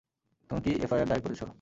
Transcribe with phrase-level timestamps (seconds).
[0.49, 1.41] তুমি কি এফআইআর দায়ের করেছ?